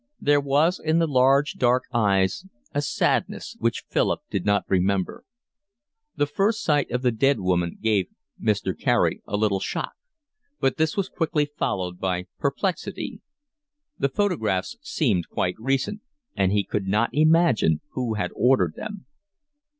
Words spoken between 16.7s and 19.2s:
not imagine who had ordered them.